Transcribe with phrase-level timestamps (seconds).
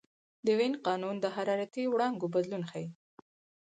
[0.45, 2.87] د وین قانون د حرارتي وړانګو بدلون ښيي.